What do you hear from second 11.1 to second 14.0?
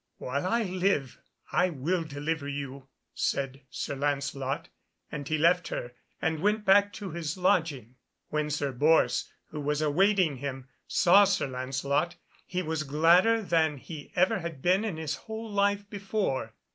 Sir Lancelot, he was gladder than